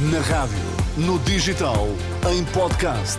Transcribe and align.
Na 0.00 0.20
rádio, 0.20 0.56
no 0.96 1.18
digital, 1.18 1.88
em 2.30 2.44
podcast. 2.44 3.18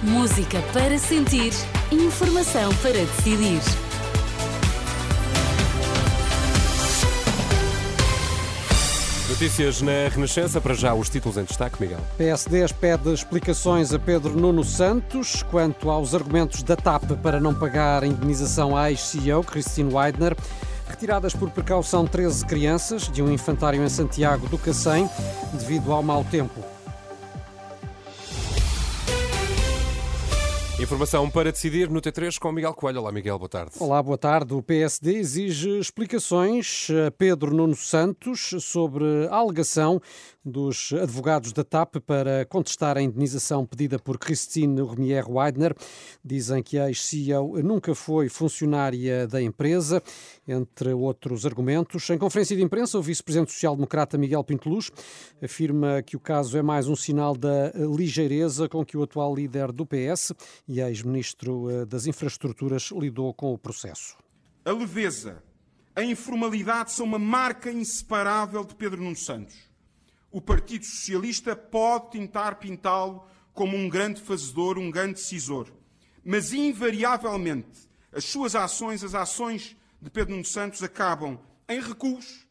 Música 0.00 0.62
para 0.72 0.96
sentir, 0.96 1.52
informação 1.90 2.72
para 2.76 2.92
decidir. 2.92 3.60
Notícias 9.28 9.82
na 9.82 10.08
Renascença, 10.08 10.60
para 10.60 10.74
já 10.74 10.94
os 10.94 11.08
títulos 11.08 11.36
em 11.36 11.42
destaque, 11.42 11.82
Miguel. 11.82 11.98
PSD 12.16 12.64
pede 12.80 13.12
explicações 13.12 13.92
a 13.92 13.98
Pedro 13.98 14.38
Nuno 14.38 14.62
Santos 14.62 15.42
quanto 15.42 15.90
aos 15.90 16.14
argumentos 16.14 16.62
da 16.62 16.76
TAP 16.76 17.10
para 17.24 17.40
não 17.40 17.52
pagar 17.52 18.04
a 18.04 18.06
indenização 18.06 18.76
à 18.76 18.88
ex-CEO 18.92 19.42
Christine 19.42 19.92
Weidner. 19.92 20.36
Retiradas 20.88 21.34
por 21.34 21.50
precaução 21.50 22.06
13 22.06 22.44
crianças 22.46 23.10
de 23.10 23.22
um 23.22 23.32
infantário 23.32 23.82
em 23.82 23.88
Santiago 23.88 24.48
do 24.48 24.58
Cacém 24.58 25.08
devido 25.52 25.92
ao 25.92 26.02
mau 26.02 26.24
tempo. 26.24 26.73
Informação 30.84 31.30
para 31.30 31.50
decidir 31.50 31.88
no 31.88 31.98
T3 31.98 32.38
com 32.38 32.52
Miguel 32.52 32.74
Coelho. 32.74 33.00
Olá, 33.00 33.10
Miguel, 33.10 33.38
boa 33.38 33.48
tarde. 33.48 33.72
Olá, 33.80 34.02
boa 34.02 34.18
tarde. 34.18 34.52
O 34.52 34.62
PSD 34.62 35.14
exige 35.14 35.78
explicações 35.78 36.88
a 37.06 37.10
Pedro 37.10 37.54
Nuno 37.54 37.74
Santos 37.74 38.54
sobre 38.60 39.02
a 39.30 39.36
alegação 39.36 39.98
dos 40.44 40.92
advogados 40.92 41.54
da 41.54 41.64
TAP 41.64 41.96
para 42.06 42.44
contestar 42.44 42.98
a 42.98 43.02
indenização 43.02 43.64
pedida 43.64 43.98
por 43.98 44.18
Christine 44.18 44.82
Romier 44.82 45.24
Weidner. 45.26 45.74
Dizem 46.22 46.62
que 46.62 46.78
a 46.78 46.88
ex-CEO 46.88 47.62
nunca 47.62 47.94
foi 47.94 48.28
funcionária 48.28 49.26
da 49.26 49.40
empresa, 49.40 50.02
entre 50.46 50.92
outros 50.92 51.46
argumentos. 51.46 52.10
Em 52.10 52.18
conferência 52.18 52.54
de 52.54 52.62
imprensa, 52.62 52.98
o 52.98 53.02
vice-presidente 53.02 53.52
social-democrata 53.52 54.18
Miguel 54.18 54.44
Pinteluz 54.44 54.90
afirma 55.42 56.02
que 56.02 56.14
o 56.14 56.20
caso 56.20 56.58
é 56.58 56.62
mais 56.62 56.88
um 56.88 56.96
sinal 56.96 57.34
da 57.34 57.72
ligeireza 57.74 58.68
com 58.68 58.84
que 58.84 58.98
o 58.98 59.02
atual 59.02 59.34
líder 59.34 59.72
do 59.72 59.86
PS 59.86 60.34
e 60.68 60.73
ex-ministro 60.80 61.70
eh, 61.70 61.84
das 61.84 62.06
Infraestruturas 62.06 62.90
lidou 62.90 63.32
com 63.34 63.52
o 63.52 63.58
processo. 63.58 64.16
A 64.64 64.72
leveza, 64.72 65.42
a 65.94 66.02
informalidade 66.02 66.92
são 66.92 67.06
uma 67.06 67.18
marca 67.18 67.70
inseparável 67.70 68.64
de 68.64 68.74
Pedro 68.74 69.02
Nuno 69.02 69.16
Santos 69.16 69.74
o 70.34 70.40
Partido 70.40 70.84
Socialista 70.84 71.54
pode 71.54 72.10
tentar 72.10 72.56
pintá-lo 72.56 73.24
como 73.52 73.76
um 73.76 73.88
grande 73.88 74.20
fazedor, 74.20 74.78
um 74.78 74.90
grande 74.90 75.14
decisor. 75.14 75.72
Mas, 76.24 76.52
invariavelmente, 76.52 77.88
as 78.12 78.24
suas 78.24 78.56
ações, 78.56 79.04
as 79.04 79.14
ações 79.14 79.76
de 80.02 80.10
Pedro 80.10 80.32
Nuno 80.32 80.44
Santos, 80.44 80.82
acabam 80.82 81.38
em 81.68 81.80
recuos, 81.80 82.48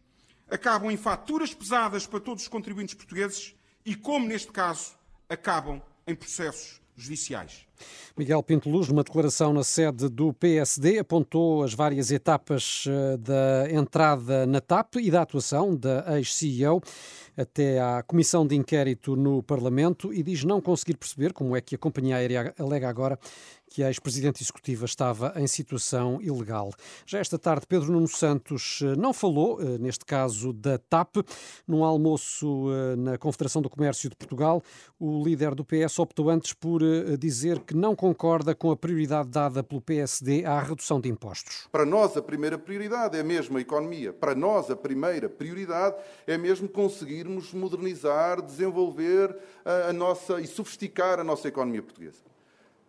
acabam 0.50 0.90
em 0.90 0.96
faturas 0.96 1.54
pesadas 1.54 2.08
para 2.08 2.22
todos 2.22 2.44
os 2.44 2.48
contribuintes 2.48 2.94
portugueses 2.94 3.54
e, 3.86 3.98
como 3.98 4.30
neste 4.30 4.54
caso, 4.54 4.96
acabam 5.28 5.82
em 6.08 6.16
processos 6.16 6.80
judiciais. 6.96 7.66
Miguel 8.18 8.44
Pinto 8.44 8.70
Luz, 8.70 8.88
numa 8.88 9.04
declaração 9.04 9.52
na 9.54 9.64
sede 9.64 10.08
do 10.08 10.34
PSD, 10.34 11.00
apontou 11.00 11.64
as 11.64 11.74
várias 11.74 12.12
etapas 12.12 12.86
eh, 12.88 13.18
da 13.18 13.72
entrada 13.72 14.46
na 14.46 14.62
TAP 14.62 14.98
e 14.98 15.10
da 15.10 15.24
atuação 15.24 15.76
da 15.76 16.18
ex-CEO 16.18 16.82
até 17.36 17.82
à 17.82 18.04
comissão 18.04 18.46
de 18.46 18.56
inquérito 18.56 19.16
no 19.16 19.42
Parlamento 19.42 20.14
e 20.14 20.22
diz 20.22 20.44
não 20.44 20.62
conseguir 20.62 20.96
perceber 20.96 21.34
como 21.34 21.56
é 21.56 21.62
que 21.62 21.74
a 21.74 21.78
companhia 21.78 22.18
aérea 22.18 22.54
alega 22.60 22.88
agora 22.88 23.20
que 23.74 23.82
a 23.82 23.88
ex-presidente 23.88 24.44
executiva 24.44 24.86
estava 24.86 25.34
em 25.36 25.48
situação 25.48 26.22
ilegal. 26.22 26.72
Já 27.08 27.18
esta 27.18 27.40
tarde, 27.40 27.66
Pedro 27.68 27.92
Nuno 27.92 28.08
Santos 28.08 28.82
eh, 28.84 28.96
não 28.96 29.12
falou, 29.12 29.60
eh, 29.60 29.80
neste 29.80 30.06
caso 30.06 30.54
da 30.54 30.78
TAP, 30.78 31.16
num 31.68 31.84
almoço 31.84 32.68
na 32.98 33.18
Confederação 33.18 33.64
do 33.64 33.70
Comércio 33.70 34.10
de 34.10 34.16
Portugal. 34.16 34.62
O 35.00 35.24
líder 35.24 35.56
do 35.56 35.66
PS 35.66 35.98
optou 35.98 36.30
antes 36.30 36.54
por 36.54 36.82
dizer 37.18 37.60
que 37.62 37.76
não 37.76 37.96
concorda 37.96 38.54
com 38.54 38.70
a 38.70 38.78
prioridade 38.78 39.30
dada 39.30 39.64
pelo 39.64 39.82
PSD 39.82 40.46
à 40.46 40.60
redução 40.60 41.02
de 41.02 41.10
impostos. 41.10 41.68
Para 41.72 41.86
nós, 41.86 42.16
a 42.16 42.22
primeira 42.22 42.58
prioridade 42.58 43.18
é 43.18 43.24
mesmo 43.24 43.58
a 43.58 43.62
economia. 43.62 44.14
Para 44.14 44.36
nós, 44.36 44.70
a 44.70 44.76
primeira 44.76 45.28
prioridade 45.28 45.96
é 46.28 46.38
mesmo 46.38 46.70
conseguirmos 46.70 47.54
modernizar, 47.54 48.42
desenvolver 48.42 49.36
a 49.66 49.94
nossa 49.94 50.40
e 50.40 50.46
sofisticar 50.48 51.20
a 51.20 51.24
nossa 51.24 51.48
economia 51.48 51.82
portuguesa. 51.82 52.33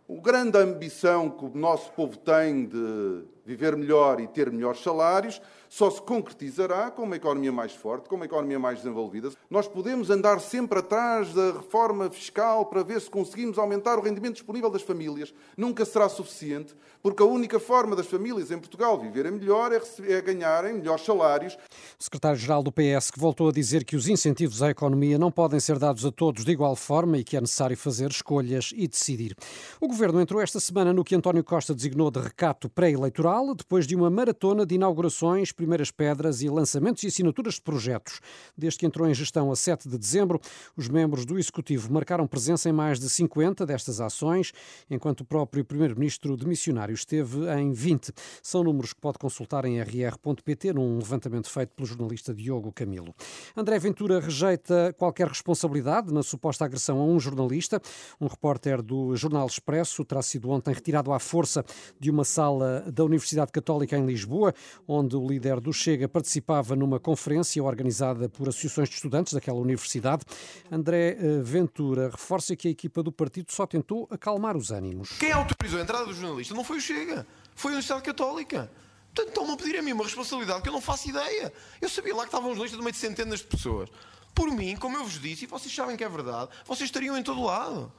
A 0.07 0.21
grande 0.21 0.59
ambição 0.59 1.31
que 1.31 1.47
o 1.47 1.49
nosso 1.55 1.91
povo 1.93 2.19
tem 2.19 2.67
de 2.67 3.25
viver 3.45 3.77
melhor 3.77 4.21
e 4.21 4.27
ter 4.27 4.51
melhores 4.51 4.83
salários 4.83 5.41
só 5.75 5.91
se 5.91 6.01
concretizará 6.01 6.89
com 6.89 7.03
uma 7.03 7.17
economia 7.17 7.51
mais 7.51 7.73
forte, 7.73 8.09
com 8.09 8.15
uma 8.15 8.27
economia 8.27 8.61
mais 8.61 8.79
desenvolvida. 8.79 9.31
Nós 9.51 9.67
podemos 9.67 10.09
andar 10.09 10.39
sempre 10.39 10.79
atrás 10.79 11.35
da 11.35 11.51
reforma 11.51 12.09
fiscal 12.09 12.67
para 12.67 12.85
ver 12.85 13.01
se 13.01 13.11
conseguimos 13.11 13.59
aumentar 13.59 13.99
o 13.99 14.01
rendimento 14.01 14.35
disponível 14.35 14.71
das 14.71 14.83
famílias. 14.83 15.35
Nunca 15.57 15.85
será 15.85 16.09
suficiente, 16.09 16.77
porque 17.03 17.21
a 17.25 17.27
única 17.27 17.59
forma 17.59 17.97
das 17.97 18.07
famílias 18.07 18.53
em 18.53 18.59
Portugal 18.59 18.97
viverem 19.01 19.33
melhor 19.33 19.73
é, 19.73 19.83
é 20.13 20.21
ganharem 20.21 20.75
melhores 20.75 21.05
salários. 21.05 21.55
O 21.99 22.05
secretário-geral 22.05 22.63
do 22.63 22.71
PS 22.71 23.11
que 23.11 23.19
voltou 23.19 23.49
a 23.49 23.53
dizer 23.53 23.85
que 23.85 23.97
os 23.97 24.07
incentivos 24.07 24.63
à 24.63 24.71
economia 24.71 25.19
não 25.19 25.33
podem 25.33 25.59
ser 25.59 25.81
dados 25.81 26.07
a 26.07 26.13
todos 26.13 26.45
de 26.45 26.53
igual 26.53 26.77
forma 26.77 27.19
e 27.19 27.25
que 27.25 27.37
é 27.37 27.41
necessário 27.41 27.77
fazer 27.77 28.13
escolhas 28.13 28.71
e 28.77 28.87
decidir. 28.87 29.35
O 29.81 29.89
governo 29.89 30.21
entrou 30.21 30.41
esta 30.41 30.61
semana 30.61 30.93
no 30.93 31.03
que 31.03 31.17
António 31.17 31.43
Costa 31.43 31.75
designou 31.75 32.13
de 32.13 32.21
recato 32.21 32.69
pré-eleitoral, 32.69 33.34
depois 33.57 33.87
de 33.87 33.97
uma 33.97 34.09
maratona 34.09 34.65
de 34.65 34.77
inaugurações 34.77 35.51
primeiras 35.51 35.91
pedras 35.91 36.41
e 36.41 36.49
lançamentos 36.49 37.03
e 37.03 37.09
assinaturas 37.09 37.55
de 37.55 37.63
projetos. 37.63 38.21
Desde 38.57 38.79
que 38.79 38.87
entrou 38.87 39.09
em 39.09 39.15
gestão 39.15 39.51
a 39.51 39.57
7 39.57 39.89
de 39.89 39.99
dezembro, 39.99 40.41
os 40.77 40.89
membros 40.89 41.27
do 41.27 41.37
Executivo 41.37 41.93
marcaram 41.93 42.27
presença 42.29 42.69
em 42.69 42.73
mais 42.73 43.01
de 43.01 43.11
50 43.11 43.67
destas 43.67 44.01
ações, 44.01 44.53
enquanto 44.89 45.23
o 45.23 45.25
próprio 45.25 45.65
Primeiro-Ministro 45.65 46.37
de 46.37 46.47
Missionário 46.47 46.95
esteve 46.95 47.49
em 47.59 47.73
20. 47.73 48.13
São 48.41 48.63
números 48.63 48.93
que 48.93 49.01
pode 49.01 49.19
consultar 49.19 49.65
em 49.65 49.81
rr.pt 49.81 50.73
num 50.73 50.99
levantamento 50.99 51.51
feito 51.51 51.75
pelo 51.75 51.89
jornalista 51.89 52.33
Diogo 52.33 52.73
Camilo. 52.73 53.15
André 53.57 53.79
Ventura 53.81 54.21
rejeita 54.21 54.95
qualquer 54.97 55.27
responsabilidade 55.27 56.13
na 56.13 56.23
suposta 56.23 56.65
agressão 56.65 57.01
a 57.01 57.05
um 57.05 57.19
jornalista. 57.19 57.81
Um 58.21 58.29
repórter 58.29 58.81
do 58.81 59.17
Jornal 59.17 59.47
Expresso 59.47 60.05
terá 60.05 60.23
sido 60.23 60.51
ontem 60.51 60.73
retirado 60.73 61.13
à 61.13 61.19
força 61.19 61.65
de 61.99 62.11
uma 62.11 62.25
sala 62.25 62.85
da 62.93 63.03
Universidade 63.03 63.24
Católica 63.53 63.97
em 63.97 64.05
Lisboa, 64.05 64.55
onde 64.87 65.17
o 65.17 65.27
líder 65.27 65.61
do 65.61 65.73
Chega 65.73 66.09
participava 66.09 66.77
numa 66.77 66.99
conferência 67.01 67.63
organizada 67.63 68.29
por 68.29 68.49
associações 68.49 68.89
de 68.89 68.97
estudantes 68.97 69.33
daquela 69.33 69.59
universidade. 69.59 70.25
André 70.71 71.17
eh, 71.19 71.41
Ventura 71.43 72.11
reforça 72.11 72.57
que 72.57 72.69
a 72.69 72.71
equipa 72.71 73.03
do 73.03 73.13
partido 73.13 73.53
só 73.53 73.67
tentou 73.67 74.07
acalmar 74.11 74.57
os 74.57 74.71
ânimos. 74.71 75.11
Quem 75.19 75.33
autorizou 75.33 75.79
a 75.79 75.83
entrada 75.83 76.07
do 76.07 76.15
jornalista 76.15 76.55
não 76.55 76.65
foi 76.65 76.79
o 76.79 76.81
Chega, 76.81 77.27
foi 77.55 77.71
a 77.71 77.75
Universidade 77.75 78.03
Católica. 78.03 78.71
Portanto, 79.15 79.29
estão-me 79.29 79.53
a 79.53 79.57
pedir 79.57 79.79
a 79.79 79.83
mim 79.83 79.93
uma 79.93 80.05
responsabilidade 80.05 80.63
que 80.63 80.69
eu 80.69 80.73
não 80.73 80.81
faço 80.81 81.09
ideia. 81.09 81.53
Eu 81.81 81.89
sabia 81.89 82.15
lá 82.15 82.23
que 82.23 82.29
estavam 82.29 82.51
os 82.51 82.57
jornalistas 82.57 82.79
no 82.79 82.85
meio 82.85 82.93
de 82.93 82.99
centenas 82.99 83.39
de 83.41 83.47
pessoas. 83.47 83.89
Por 84.35 84.51
mim, 84.51 84.77
como 84.77 84.97
eu 84.97 85.05
vos 85.05 85.21
disse, 85.21 85.45
e 85.45 85.47
vocês 85.47 85.73
sabem 85.73 85.97
que 85.97 86.03
é 86.03 86.09
verdade, 86.09 86.51
vocês 86.67 86.89
estariam 86.89 87.17
em 87.17 87.23
todo 87.23 87.41
lado. 87.43 87.93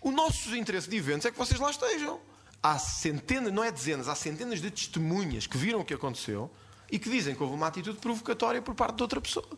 O 0.00 0.12
nosso 0.12 0.54
interesse 0.56 0.88
de 0.88 0.96
eventos 0.96 1.26
é 1.26 1.32
que 1.32 1.38
vocês 1.38 1.58
lá 1.58 1.70
estejam. 1.70 2.20
Há 2.62 2.78
centenas, 2.78 3.52
não 3.52 3.64
é 3.64 3.72
dezenas, 3.72 4.08
há 4.08 4.14
centenas 4.14 4.60
de 4.60 4.70
testemunhas 4.70 5.46
que 5.46 5.58
viram 5.58 5.80
o 5.80 5.84
que 5.84 5.94
aconteceu 5.94 6.50
e 6.90 6.98
que 6.98 7.10
dizem 7.10 7.34
que 7.34 7.42
houve 7.42 7.54
uma 7.54 7.66
atitude 7.66 7.98
provocatória 7.98 8.62
por 8.62 8.74
parte 8.74 8.96
de 8.96 9.02
outra 9.02 9.20
pessoa. 9.20 9.48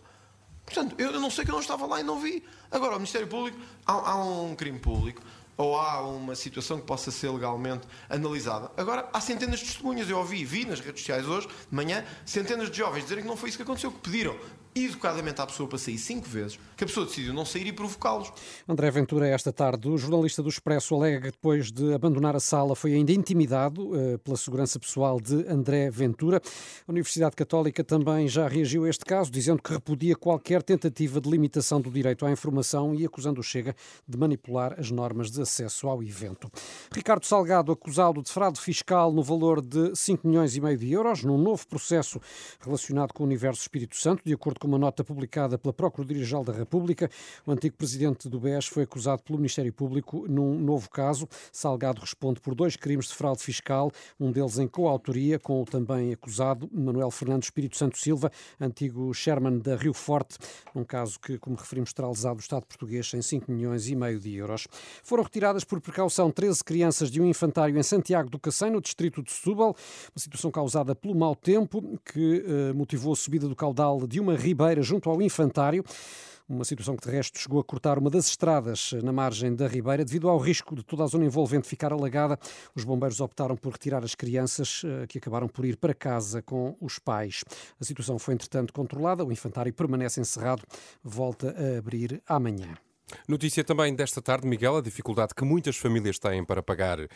Portanto, 0.64 0.94
eu 0.98 1.20
não 1.20 1.30
sei 1.30 1.44
que 1.44 1.50
eu 1.50 1.54
não 1.54 1.60
estava 1.60 1.84
lá 1.84 2.00
e 2.00 2.02
não 2.02 2.20
vi. 2.20 2.42
Agora, 2.70 2.92
o 2.92 2.96
Ministério 2.96 3.28
Público, 3.28 3.58
há, 3.84 4.12
há 4.12 4.24
um 4.24 4.54
crime 4.56 4.78
público, 4.78 5.22
ou 5.56 5.78
há 5.78 6.00
uma 6.00 6.34
situação 6.34 6.80
que 6.80 6.86
possa 6.86 7.10
ser 7.10 7.28
legalmente 7.30 7.86
analisada. 8.08 8.70
Agora, 8.76 9.08
há 9.12 9.20
centenas 9.20 9.60
de 9.60 9.66
testemunhas. 9.66 10.08
Eu 10.08 10.18
ouvi, 10.18 10.44
vi 10.44 10.64
nas 10.64 10.80
redes 10.80 11.00
sociais 11.00 11.26
hoje, 11.28 11.46
de 11.46 11.74
manhã, 11.74 12.04
centenas 12.24 12.70
de 12.70 12.78
jovens 12.78 13.02
dizerem 13.02 13.22
que 13.22 13.28
não 13.28 13.36
foi 13.36 13.50
isso 13.50 13.58
que 13.58 13.62
aconteceu, 13.62 13.92
que 13.92 13.98
pediram 13.98 14.36
educadamente 14.74 15.40
à 15.40 15.46
pessoa 15.46 15.68
para 15.68 15.78
sair 15.78 15.98
cinco 15.98 16.28
vezes, 16.28 16.58
que 16.76 16.84
a 16.84 16.86
pessoa 16.86 17.06
decidiu 17.06 17.32
não 17.32 17.44
sair 17.44 17.66
e 17.66 17.72
provocá-los. 17.72 18.32
André 18.68 18.90
Ventura, 18.90 19.28
esta 19.28 19.52
tarde, 19.52 19.88
o 19.88 19.96
jornalista 19.96 20.42
do 20.42 20.48
Expresso 20.48 20.94
alega 20.94 21.20
que 21.20 21.30
depois 21.30 21.70
de 21.70 21.94
abandonar 21.94 22.34
a 22.34 22.40
sala 22.40 22.74
foi 22.74 22.94
ainda 22.94 23.12
intimidado 23.12 23.92
uh, 23.92 24.18
pela 24.18 24.36
segurança 24.36 24.78
pessoal 24.80 25.20
de 25.20 25.46
André 25.48 25.90
Ventura. 25.90 26.40
A 26.86 26.90
Universidade 26.90 27.36
Católica 27.36 27.84
também 27.84 28.26
já 28.28 28.48
reagiu 28.48 28.84
a 28.84 28.88
este 28.88 29.04
caso, 29.04 29.30
dizendo 29.30 29.62
que 29.62 29.72
repudia 29.72 30.16
qualquer 30.16 30.62
tentativa 30.62 31.20
de 31.20 31.30
limitação 31.30 31.80
do 31.80 31.90
direito 31.90 32.26
à 32.26 32.30
informação 32.30 32.94
e 32.94 33.04
acusando 33.04 33.40
o 33.40 33.44
Chega 33.44 33.76
de 34.08 34.18
manipular 34.18 34.74
as 34.78 34.90
normas 34.90 35.30
de 35.30 35.40
acesso 35.40 35.88
ao 35.88 36.02
evento. 36.02 36.50
Ricardo 36.92 37.24
Salgado, 37.26 37.70
acusado 37.70 38.22
de 38.22 38.30
fraude 38.30 38.60
fiscal 38.60 39.12
no 39.12 39.22
valor 39.22 39.60
de 39.60 39.94
5 39.94 40.26
milhões 40.26 40.56
e 40.56 40.60
meio 40.60 40.76
de 40.76 40.92
euros, 40.92 41.22
num 41.22 41.38
novo 41.38 41.66
processo 41.66 42.20
relacionado 42.60 43.12
com 43.12 43.22
o 43.22 43.26
universo 43.26 43.60
Espírito 43.60 43.96
Santo, 43.96 44.22
de 44.24 44.32
acordo 44.32 44.63
com 44.64 44.68
uma 44.68 44.78
nota 44.78 45.04
publicada 45.04 45.58
pela 45.58 45.74
Procuradoria-Geral 45.74 46.42
da 46.42 46.52
República. 46.54 47.10
O 47.46 47.52
antigo 47.52 47.76
presidente 47.76 48.30
do 48.30 48.40
BES 48.40 48.64
foi 48.64 48.84
acusado 48.84 49.22
pelo 49.22 49.36
Ministério 49.36 49.70
Público 49.70 50.24
num 50.26 50.58
novo 50.58 50.88
caso. 50.88 51.28
Salgado 51.52 52.00
responde 52.00 52.40
por 52.40 52.54
dois 52.54 52.74
crimes 52.74 53.08
de 53.08 53.14
fraude 53.14 53.42
fiscal, 53.42 53.92
um 54.18 54.32
deles 54.32 54.58
em 54.58 54.66
coautoria 54.66 55.38
com 55.38 55.60
o 55.60 55.66
também 55.66 56.14
acusado 56.14 56.66
Manuel 56.72 57.10
Fernando 57.10 57.42
Espírito 57.42 57.76
Santo 57.76 57.98
Silva, 57.98 58.32
antigo 58.58 59.12
chairman 59.12 59.58
da 59.58 59.76
Rio 59.76 59.92
Forte, 59.92 60.38
um 60.74 60.82
caso 60.82 61.20
que, 61.20 61.36
como 61.36 61.56
referimos, 61.56 61.92
terá 61.92 62.08
lesado 62.08 62.38
o 62.38 62.40
Estado 62.40 62.64
português 62.64 63.12
em 63.12 63.20
5 63.20 63.52
milhões 63.52 63.86
e 63.86 63.94
meio 63.94 64.18
de 64.18 64.34
euros. 64.34 64.66
Foram 65.02 65.24
retiradas 65.24 65.62
por 65.62 65.78
precaução 65.78 66.30
13 66.30 66.64
crianças 66.64 67.10
de 67.10 67.20
um 67.20 67.26
infantário 67.26 67.78
em 67.78 67.82
Santiago 67.82 68.30
do 68.30 68.38
Cacém, 68.38 68.70
no 68.70 68.80
distrito 68.80 69.22
de 69.22 69.30
Setúbal, 69.30 69.76
uma 70.16 70.18
situação 70.18 70.50
causada 70.50 70.94
pelo 70.94 71.14
mau 71.14 71.36
tempo 71.36 72.00
que 72.02 72.42
eh, 72.46 72.72
motivou 72.72 73.12
a 73.12 73.16
subida 73.16 73.46
do 73.46 73.54
caudal 73.54 74.06
de 74.06 74.20
uma 74.20 74.36
ribeira 74.54 74.82
junto 74.82 75.10
ao 75.10 75.20
infantário. 75.20 75.84
Uma 76.46 76.64
situação 76.64 76.94
que, 76.94 77.08
de 77.08 77.10
resto, 77.10 77.38
chegou 77.38 77.58
a 77.58 77.64
cortar 77.64 77.98
uma 77.98 78.10
das 78.10 78.28
estradas 78.28 78.92
na 79.02 79.12
margem 79.12 79.54
da 79.54 79.66
Ribeira. 79.66 80.04
Devido 80.04 80.28
ao 80.28 80.38
risco 80.38 80.76
de 80.76 80.84
toda 80.84 81.02
a 81.02 81.06
zona 81.06 81.24
envolvente 81.24 81.66
ficar 81.66 81.90
alagada, 81.90 82.38
os 82.74 82.84
bombeiros 82.84 83.18
optaram 83.18 83.56
por 83.56 83.72
retirar 83.72 84.04
as 84.04 84.14
crianças, 84.14 84.82
eh, 84.84 85.06
que 85.06 85.16
acabaram 85.16 85.48
por 85.48 85.64
ir 85.64 85.78
para 85.78 85.94
casa 85.94 86.42
com 86.42 86.76
os 86.80 86.98
pais. 86.98 87.42
A 87.80 87.84
situação 87.84 88.18
foi, 88.18 88.34
entretanto, 88.34 88.74
controlada. 88.74 89.24
O 89.24 89.32
infantário 89.32 89.72
permanece 89.72 90.20
encerrado, 90.20 90.62
volta 91.02 91.56
a 91.58 91.78
abrir 91.78 92.22
amanhã. 92.28 92.76
Notícia 93.28 93.64
também 93.64 93.94
desta 93.94 94.20
tarde, 94.20 94.46
Miguel, 94.46 94.76
a 94.76 94.80
dificuldade 94.80 95.34
que 95.34 95.44
muitas 95.44 95.76
famílias 95.76 96.18
têm 96.18 96.44
para 96.44 96.62
pagar 96.62 97.00
uh, 97.00 97.08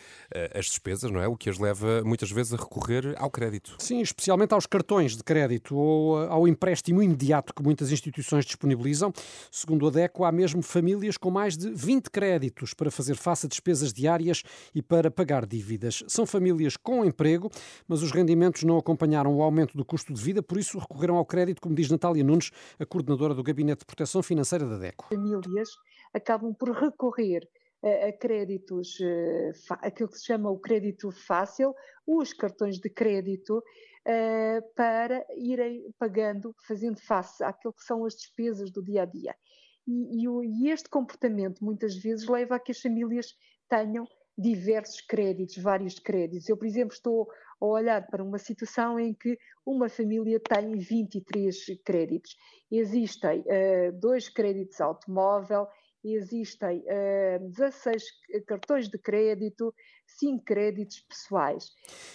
as 0.53 0.65
despesas, 0.65 1.11
não 1.11 1.21
é? 1.21 1.27
O 1.27 1.35
que 1.35 1.49
as 1.49 1.57
leva 1.57 2.03
muitas 2.03 2.31
vezes 2.31 2.53
a 2.53 2.57
recorrer 2.57 3.15
ao 3.17 3.29
crédito. 3.29 3.75
Sim, 3.79 4.01
especialmente 4.01 4.53
aos 4.53 4.65
cartões 4.65 5.15
de 5.15 5.23
crédito 5.23 5.75
ou 5.75 6.17
uh, 6.17 6.31
ao 6.31 6.47
empréstimo 6.47 7.01
imediato 7.01 7.53
que 7.53 7.63
muitas 7.63 7.91
instituições 7.91 8.45
disponibilizam. 8.45 9.13
Segundo 9.51 9.87
a 9.87 9.91
DECO, 9.91 10.23
há 10.23 10.31
mesmo 10.31 10.61
famílias 10.61 11.17
com 11.17 11.29
mais 11.29 11.57
de 11.57 11.69
20 11.69 12.09
créditos 12.09 12.73
para 12.73 12.91
fazer 12.91 13.15
face 13.15 13.45
a 13.45 13.49
despesas 13.49 13.93
diárias 13.93 14.43
e 14.73 14.81
para 14.81 15.11
pagar 15.11 15.45
dívidas. 15.45 16.03
São 16.07 16.25
famílias 16.25 16.77
com 16.77 17.05
emprego, 17.05 17.51
mas 17.87 18.01
os 18.01 18.11
rendimentos 18.11 18.63
não 18.63 18.77
acompanharam 18.77 19.35
o 19.35 19.41
aumento 19.41 19.77
do 19.77 19.85
custo 19.85 20.13
de 20.13 20.21
vida, 20.21 20.41
por 20.41 20.57
isso 20.57 20.77
recorreram 20.77 21.15
ao 21.15 21.25
crédito, 21.25 21.61
como 21.61 21.75
diz 21.75 21.89
Natália 21.89 22.23
Nunes, 22.23 22.51
a 22.79 22.85
coordenadora 22.85 23.33
do 23.33 23.43
Gabinete 23.43 23.79
de 23.79 23.85
Proteção 23.85 24.23
Financeira 24.23 24.65
da 24.65 24.77
DECO. 24.77 25.07
Famílias 25.09 25.69
acabam 26.13 26.53
por 26.53 26.71
recorrer 26.71 27.47
a, 27.83 28.11
créditos, 28.11 28.99
uh, 28.99 29.75
aquilo 29.81 30.09
que 30.09 30.17
se 30.17 30.25
chama 30.25 30.49
o 30.49 30.59
crédito 30.59 31.11
fácil, 31.11 31.73
os 32.05 32.33
cartões 32.33 32.77
de 32.77 32.89
crédito, 32.89 33.57
uh, 33.57 34.73
para 34.75 35.25
irem 35.37 35.93
pagando, 35.97 36.53
fazendo 36.67 36.99
face 37.01 37.43
àquilo 37.43 37.73
que 37.73 37.83
são 37.83 38.05
as 38.05 38.15
despesas 38.15 38.71
do 38.71 38.83
dia 38.83 39.03
a 39.03 39.05
dia. 39.05 39.35
E, 39.87 40.25
e 40.25 40.69
este 40.69 40.89
comportamento 40.89 41.63
muitas 41.63 41.95
vezes 41.95 42.27
leva 42.27 42.55
a 42.55 42.59
que 42.59 42.71
as 42.71 42.79
famílias 42.79 43.33
tenham 43.67 44.05
diversos 44.37 45.01
créditos, 45.01 45.57
vários 45.57 45.99
créditos. 45.99 46.47
Eu, 46.47 46.57
por 46.57 46.65
exemplo, 46.65 46.93
estou 46.93 47.27
a 47.59 47.65
olhar 47.65 48.07
para 48.07 48.23
uma 48.23 48.37
situação 48.37 48.99
em 48.99 49.13
que 49.13 49.37
uma 49.65 49.89
família 49.89 50.39
tem 50.39 50.77
23 50.77 51.55
créditos. 51.83 52.35
Existem 52.71 53.41
uh, 53.41 53.91
dois 53.99 54.29
créditos 54.29 54.79
automóvel, 54.79 55.67
existem 56.03 56.79
uh, 56.79 57.49
16 57.49 58.03
cartões 58.47 58.87
de 58.87 58.97
crédito, 58.97 59.73
5 60.19 60.43
créditos 60.43 61.01
pessoais. 61.01 61.71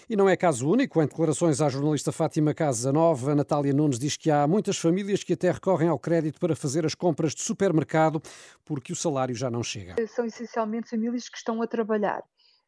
E 0.09 0.17
não 0.17 0.29
é 0.29 0.37
caso 0.37 0.69
único. 0.69 1.03
Em 1.03 1.07
declarações 1.07 1.61
à 1.61 1.69
jornalista 1.69 2.11
Fátima 2.11 2.55
Casa 2.55 2.93
Nova, 2.93 3.35
Natália 3.35 3.73
Nunes 3.73 3.99
diz 3.99 4.17
que 4.17 4.31
há 4.31 4.47
muitas 4.47 4.79
famílias 4.79 5.23
que 5.23 5.35
até 5.35 5.51
recorrem 5.51 5.89
ao 5.89 5.99
crédito 5.99 6.41
para 6.41 6.57
fazer 6.57 6.87
as 6.87 6.95
compras 6.95 7.35
de 7.35 7.43
supermercado 7.43 8.23
porque 8.65 8.93
o 8.93 8.97
salário 8.97 9.35
já 9.35 9.51
não 9.51 9.63
chega. 9.63 9.95
São 10.09 10.25
essencialmente 10.25 10.89
famílias 10.89 11.29
que 11.29 11.37
estão 11.37 11.61
a 11.63 11.67
trabalhar. 11.67 12.23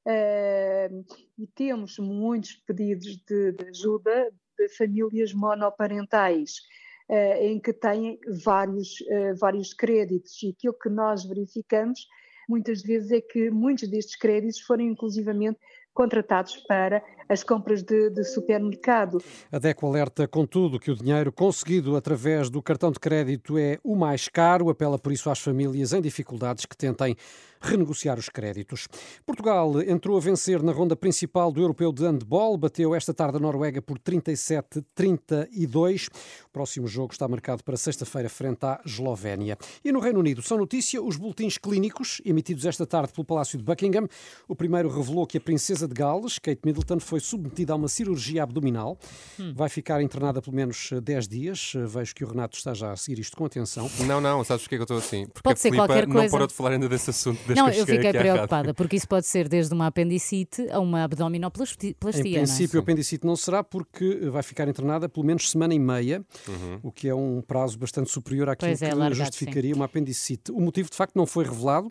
E 0.07 1.47
temos 1.55 1.99
muitos 1.99 2.53
pedidos 2.53 3.17
de, 3.27 3.53
de 3.53 3.69
ajuda 3.69 4.33
de 4.59 4.69
famílias 4.69 5.33
monoparentais 5.33 6.61
uh, 7.09 7.43
em 7.43 7.61
que 7.61 7.73
têm 7.73 8.19
vários, 8.45 9.01
uh, 9.03 9.37
vários 9.39 9.73
créditos. 9.73 10.43
E 10.43 10.51
aquilo 10.51 10.75
que 10.75 10.89
nós 10.89 11.25
verificamos 11.25 12.07
muitas 12.49 12.83
vezes 12.83 13.11
é 13.11 13.21
que 13.21 13.51
muitos 13.51 13.89
destes 13.89 14.17
créditos 14.17 14.61
foram 14.61 14.85
inclusivamente 14.85 15.59
contratados 15.93 16.59
para 16.69 17.03
as 17.27 17.43
compras 17.43 17.83
de, 17.83 18.11
de, 18.11 18.23
supermercado. 18.23 19.19
A 19.51 19.59
DECO 19.59 19.87
alerta, 19.87 20.29
contudo, 20.29 20.79
que 20.79 20.91
o 20.91 20.95
dinheiro 20.95 21.33
conseguido 21.33 21.97
através 21.97 22.51
do 22.51 22.63
cartão 22.63 22.93
de 22.93 23.01
crédito 23.01 23.57
é 23.57 23.79
o 23.83 23.97
mais 23.97 24.29
caro, 24.29 24.69
apela 24.69 24.99
por 24.99 25.11
isso 25.11 25.31
às 25.31 25.39
famílias 25.39 25.95
em 25.95 26.03
dificuldades 26.03 26.67
que 26.67 26.77
tentem 26.77 27.17
renegociar 27.67 28.19
os 28.19 28.29
créditos. 28.29 28.87
Portugal 29.25 29.81
entrou 29.83 30.17
a 30.17 30.21
vencer 30.21 30.63
na 30.63 30.73
ronda 30.73 30.97
principal 30.97 31.53
do 31.53 31.61
Europeu 31.61 31.93
de 31.93 32.05
Handball, 32.05 32.57
bateu 32.57 32.95
esta 32.95 33.13
tarde 33.13 33.37
a 33.37 33.41
Noruega 33.41 33.83
por 33.83 33.99
37-32. 33.99 36.09
O 36.47 36.51
próximo 36.53 36.87
jogo 36.87 37.13
está 37.13 37.29
marcado 37.29 37.63
para 37.65 37.77
sexta-feira 37.77 38.29
frente 38.29 38.65
à 38.65 38.81
Eslovénia. 38.85 39.59
E 39.85 39.93
no 39.93 40.01
Reino 40.01 40.21
Unido 40.21 40.43
são 40.43 40.57
notícia 40.57 41.03
os 41.03 41.17
boletins 41.17 41.59
clínicos 41.59 42.21
emitidos 42.25 42.65
esta 42.65 42.87
tarde 42.87 43.13
pelo 43.13 43.25
Palácio 43.25 43.59
de 43.59 43.65
Buckingham. 43.65 44.09
O 44.49 44.55
primeiro 44.55 44.89
revelou 44.89 45.27
que 45.27 45.39
a 45.39 45.41
princesa 45.41 45.89
de 45.89 45.95
Gales, 45.95 46.39
Kate 46.39 46.61
Middleton, 46.65 47.01
foi 47.01 47.21
submetida 47.21 47.73
a 47.73 47.77
uma 47.77 47.89
cirurgia 47.89 48.43
abdominal. 48.43 48.99
Hum. 49.39 49.53
Vai 49.55 49.69
ficar 49.69 50.01
internada 50.01 50.41
pelo 50.41 50.55
menos 50.55 50.91
10 51.03 51.29
dias. 51.29 51.73
Vejo 51.87 52.15
que 52.15 52.25
o 52.25 52.29
Renato 52.29 52.57
está 52.57 52.75
já 52.75 52.93
a 52.93 52.97
seguir 52.97 53.21
isto 53.21 53.37
com 53.37 53.45
atenção. 53.45 53.91
Não, 54.07 54.21
não, 54.21 54.45
sabes 54.45 54.63
porquê 54.63 54.77
que 54.77 54.83
eu 54.83 54.85
estou 54.85 54.99
assim? 54.99 55.27
Porque 55.27 55.43
Pode 55.43 55.59
a 55.59 55.63
Filipa 55.63 55.87
qualquer 55.87 56.07
não 56.07 56.15
coisa. 56.15 56.31
parou 56.31 56.47
de 56.47 56.55
falar 56.55 56.73
ainda 56.73 56.89
desse 56.89 57.11
assunto. 57.11 57.41
Desde 57.65 57.79
Não, 57.81 57.87
que 57.87 57.93
eu 57.93 57.97
fiquei 57.97 58.11
aqui 58.11 58.19
à 58.19 58.21
preocupada, 58.21 58.75
porque 58.75 58.97
isso 58.97 59.09
pode 59.09 59.27
ser 59.27 59.49
desde 59.49 59.75
uma 59.75 59.87
apendicite 59.87 60.67
a 60.71 60.79
uma 60.81 61.05
abdominoplastia. 61.05 61.91
Em 61.91 61.95
não 62.05 62.09
é? 62.09 62.33
princípio, 62.33 62.79
o 62.79 62.83
apendicite 62.83 63.27
não 63.27 63.37
será 63.37 63.65
porque 63.65 64.29
vai 64.31 64.43
ficar 64.43 64.69
internada 64.69 65.09
pelo 65.09 65.25
menos 65.25 65.51
semana 65.51 65.75
e 65.75 65.79
meia, 65.79 66.25
Uhum. 66.49 66.81
o 66.83 66.93
que 66.93 67.09
é 67.09 67.15
um 67.15 67.41
prazo 67.41 67.79
bastante 67.79 68.11
superior 68.11 68.49
àquilo 68.49 68.71
é, 68.71 68.75
que 68.77 68.85
largado, 68.85 69.15
justificaria 69.15 69.75
uma 69.75 69.85
apendicite. 69.87 70.53
O 70.53 70.61
motivo, 70.61 70.91
de 70.91 70.97
facto, 70.97 71.17
não 71.17 71.27
foi 71.27 71.45
revelado. 71.45 71.91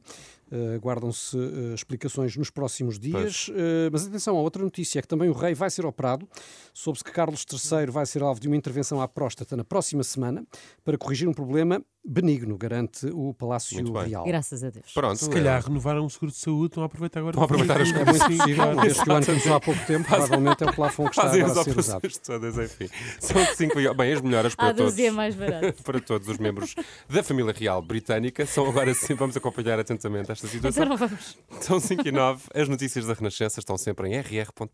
Uh, 0.56 0.80
Guardam-se 0.80 1.36
uh, 1.36 1.74
explicações 1.74 2.38
nos 2.38 2.50
próximos 2.50 2.98
dias. 2.98 3.50
Uh, 3.50 3.90
mas 3.92 4.08
atenção, 4.08 4.38
a 4.38 4.42
outra 4.42 4.64
notícia 4.64 5.00
é 5.00 5.02
que 5.02 5.08
também 5.08 5.30
o 5.30 5.34
rei 5.34 5.54
vai 5.54 5.70
ser 5.70 5.86
operado. 5.86 6.28
Soube-se 6.74 7.04
que 7.04 7.12
Carlos 7.12 7.46
III 7.52 7.88
vai 7.92 8.06
ser 8.06 8.24
alvo 8.24 8.40
de 8.40 8.48
uma 8.48 8.56
intervenção 8.56 9.02
à 9.02 9.08
próstata 9.08 9.58
na 9.58 9.64
próxima 9.64 10.04
semana 10.04 10.46
para 10.84 10.98
corrigir 10.98 11.28
um 11.28 11.34
problema 11.34 11.84
benigno, 12.06 12.56
garante 12.58 13.08
o 13.08 13.34
Palácio. 13.34 13.84
Real. 13.94 14.26
Graças 14.26 14.64
a 14.64 14.70
Deus. 14.70 14.94
Pronto, 14.94 15.18
Se 15.18 15.30
calhar 15.30 15.64
renovaram 15.64 16.06
o 16.06 16.10
seguro 16.10 16.32
de 16.32 16.38
saúde, 16.38 16.68
estão 16.68 16.84
a 16.84 16.86
aproveitar 16.86 17.20
agora. 17.20 17.32
Estão 17.32 17.42
a 17.42 17.46
aproveitar 17.46 17.82
as 17.82 17.90
É 17.90 18.06
muito 18.06 18.38
possível, 18.38 18.76
desde 18.76 19.04
que 19.04 19.10
o 19.10 19.14
ano 19.14 19.26
começou 19.26 19.54
há 19.56 19.60
pouco 19.60 19.86
tempo, 19.86 20.08
provavelmente 20.08 20.64
é 20.64 20.70
o 20.70 20.74
plafond 20.74 21.10
que 21.10 21.16
está 21.16 21.30
Fazem 21.30 21.42
agora 21.42 21.60
a 21.60 21.64
ser 21.64 21.80
usado. 21.80 22.20
todas, 22.24 22.58
enfim. 22.58 22.90
São 23.20 23.46
cinco. 23.56 23.76
Bem, 23.96 24.14
as 24.14 24.22
melhoras 24.22 24.54
para 24.54 24.74
todos. 24.74 25.00
é 25.00 25.12
mais 25.12 25.36
barato. 25.36 25.82
para 25.84 26.00
todos 26.00 26.28
os 26.28 26.38
membros 26.38 26.76
da 27.10 27.24
família 27.24 27.54
real 27.58 27.82
britânica. 27.82 28.46
São 28.46 28.68
agora 28.68 28.94
sim, 28.94 29.16
vamos 29.16 29.36
acompanhar 29.36 29.80
atentamente 29.80 30.32
esta 30.32 30.45
situação. 30.48 30.84
Então 30.84 30.98
vamos. 30.98 31.38
São 31.62 31.80
5 31.80 32.08
e 32.08 32.12
9. 32.12 32.44
As 32.54 32.70
notícias 32.70 33.06
da 33.06 33.14
Renascença 33.14 33.60
estão 33.60 33.78
sempre 33.78 34.10
em 34.10 34.20
rr.pt. 34.20 34.70